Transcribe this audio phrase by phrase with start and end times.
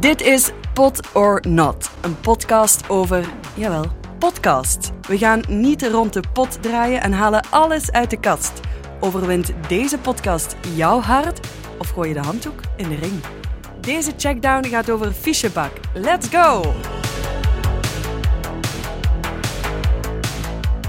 [0.00, 3.84] Dit is Pot or Not, een podcast over, jawel,
[4.18, 4.92] podcast.
[5.08, 8.52] We gaan niet rond de pot draaien en halen alles uit de kast.
[9.00, 11.46] Overwint deze podcast jouw hart
[11.78, 13.20] of gooi je de handdoek in de ring?
[13.80, 15.72] Deze checkdown gaat over fichebak.
[15.94, 16.74] Let's go!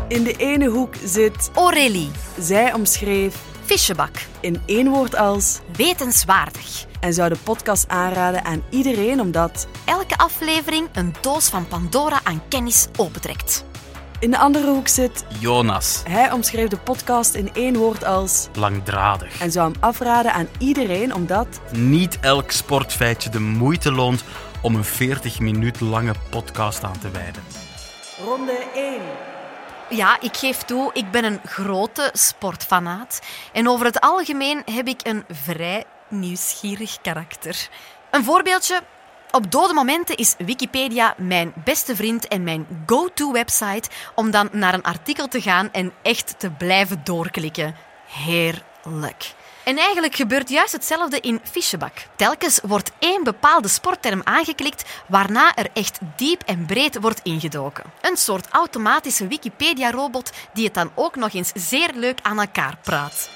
[0.07, 1.51] In de ene hoek zit...
[1.53, 5.59] Aurélie, Zij omschreef fichebak, in één woord als...
[5.75, 6.85] wetenswaardig.
[6.99, 9.67] En zou de podcast aanraden aan iedereen omdat...
[9.85, 13.65] Elke aflevering een doos van Pandora aan kennis opentrekt.
[14.19, 15.25] In de andere hoek zit...
[15.39, 16.01] Jonas.
[16.07, 18.47] Hij omschreef de podcast in één woord als...
[18.53, 19.41] Langdradig.
[19.41, 21.61] En zou hem afraden aan iedereen omdat...
[21.71, 24.23] Niet elk sportfeitje de moeite loont
[24.61, 27.43] om een 40 minuut lange podcast aan te wijden.
[28.25, 29.38] Ronde 1.
[29.89, 33.21] Ja, ik geef toe, ik ben een grote sportfanaat.
[33.53, 37.69] En over het algemeen heb ik een vrij nieuwsgierig karakter.
[38.11, 38.81] Een voorbeeldje.
[39.31, 44.83] Op dode momenten is Wikipedia mijn beste vriend en mijn go-to-website om dan naar een
[44.83, 47.75] artikel te gaan en echt te blijven doorklikken.
[48.07, 49.33] Heerlijk.
[49.69, 51.93] En eigenlijk gebeurt juist hetzelfde in Fichebak.
[52.15, 57.83] Telkens wordt één bepaalde sportterm aangeklikt, waarna er echt diep en breed wordt ingedoken.
[58.01, 63.29] Een soort automatische Wikipedia-robot die het dan ook nog eens zeer leuk aan elkaar praat.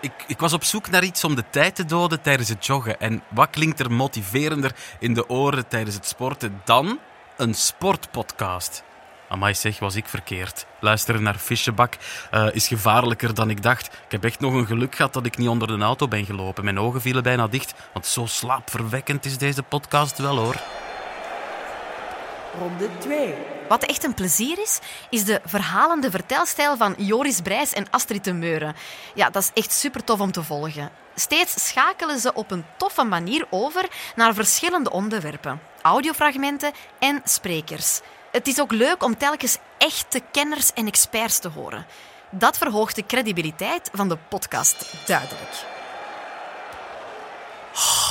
[0.00, 3.00] Ik, ik was op zoek naar iets om de tijd te doden tijdens het joggen.
[3.00, 6.98] En wat klinkt er motiverender in de oren tijdens het sporten dan
[7.36, 8.82] een sportpodcast?
[9.32, 10.66] Amai zeg, was ik verkeerd.
[10.80, 11.96] Luisteren naar Fischebak
[12.30, 13.86] eh, is gevaarlijker dan ik dacht.
[13.86, 16.64] Ik heb echt nog een geluk gehad dat ik niet onder de auto ben gelopen.
[16.64, 20.56] Mijn ogen vielen bijna dicht, want zo slaapverwekkend is deze podcast wel hoor.
[22.58, 23.34] Ronde 2.
[23.68, 24.78] Wat echt een plezier is,
[25.10, 28.74] is de verhalende vertelstijl van Joris Brijs en Astrid de Meuren.
[29.14, 30.90] Ja, dat is echt super tof om te volgen.
[31.14, 38.00] Steeds schakelen ze op een toffe manier over naar verschillende onderwerpen, audiofragmenten en sprekers.
[38.32, 41.86] Het is ook leuk om telkens echte kenners en experts te horen.
[42.30, 45.64] Dat verhoogt de credibiliteit van de podcast duidelijk.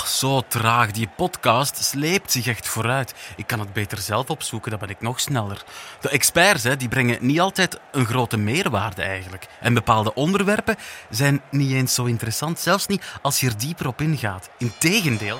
[0.05, 3.13] Zo traag, die podcast sleept zich echt vooruit.
[3.35, 5.63] Ik kan het beter zelf opzoeken, dan ben ik nog sneller.
[6.01, 9.47] De experts hè, die brengen niet altijd een grote meerwaarde eigenlijk.
[9.59, 10.75] En bepaalde onderwerpen
[11.09, 14.49] zijn niet eens zo interessant, zelfs niet als je er dieper op ingaat.
[14.57, 15.39] Integendeel,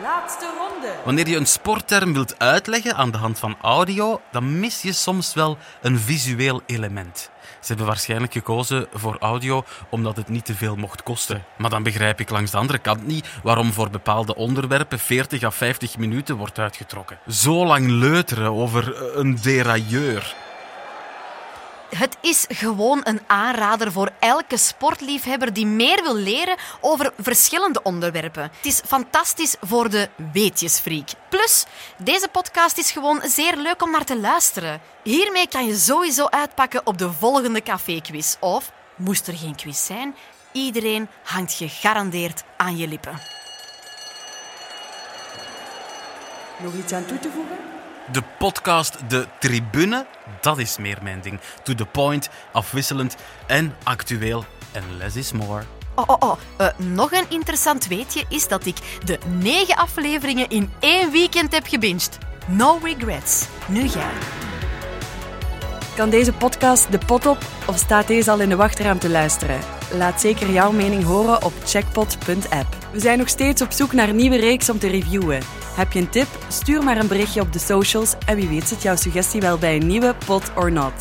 [0.00, 0.94] Laatste ronde.
[1.04, 5.34] wanneer je een sportterm wilt uitleggen aan de hand van audio, dan mis je soms
[5.34, 7.30] wel een visueel element.
[7.42, 11.44] Ze hebben waarschijnlijk gekozen voor audio omdat het niet te veel mocht kosten.
[11.58, 15.50] Maar dan begrijp ik langs de andere kant niet waarom voor bepaalde onderwerpen 40 à
[15.50, 17.18] 50 minuten wordt uitgetrokken.
[17.28, 20.34] Zo lang leuteren over een derailleur.
[21.96, 28.42] Het is gewoon een aanrader voor elke sportliefhebber die meer wil leren over verschillende onderwerpen.
[28.42, 31.08] Het is fantastisch voor de weetjesfreak.
[31.28, 31.64] Plus,
[31.96, 34.80] deze podcast is gewoon zeer leuk om naar te luisteren.
[35.02, 38.36] Hiermee kan je sowieso uitpakken op de volgende caféquiz.
[38.40, 40.14] Of, moest er geen quiz zijn,
[40.52, 43.18] iedereen hangt gegarandeerd aan je lippen.
[46.62, 47.81] Nog iets aan toe te voegen?
[48.10, 50.06] De podcast De Tribune,
[50.40, 51.40] dat is meer mijn ding.
[51.62, 54.44] To the point, afwisselend en actueel.
[54.72, 55.62] En less is more.
[55.94, 56.38] Oh, oh, oh.
[56.56, 61.66] Eh, nog een interessant weetje is dat ik de negen afleveringen in één weekend heb
[61.66, 62.18] gebinged.
[62.46, 63.46] No regrets.
[63.68, 64.41] Nu jij.
[65.96, 69.60] Kan deze podcast de pot op of staat deze al in de wachtruim te luisteren?
[69.92, 72.76] Laat zeker jouw mening horen op checkpot.app.
[72.92, 75.42] We zijn nog steeds op zoek naar een nieuwe reeks om te reviewen.
[75.76, 76.26] Heb je een tip?
[76.48, 79.76] Stuur maar een berichtje op de socials en wie weet zit jouw suggestie wel bij
[79.76, 80.92] een nieuwe Pot or Not.